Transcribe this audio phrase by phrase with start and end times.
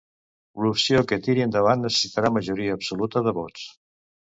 [0.65, 3.73] L'opció que tiri endavant necessitarà majoria absoluta de vots.